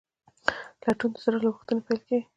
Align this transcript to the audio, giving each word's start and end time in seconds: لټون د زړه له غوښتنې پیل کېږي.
لټون 0.85 1.11
د 1.13 1.17
زړه 1.23 1.37
له 1.43 1.49
غوښتنې 1.53 1.81
پیل 1.87 2.01
کېږي. 2.07 2.25